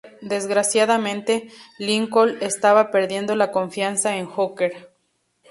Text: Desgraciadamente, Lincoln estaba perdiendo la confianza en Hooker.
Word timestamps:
Desgraciadamente, 0.23 1.51
Lincoln 1.77 2.39
estaba 2.41 2.89
perdiendo 2.89 3.35
la 3.35 3.51
confianza 3.51 4.17
en 4.17 4.25
Hooker. 4.25 4.89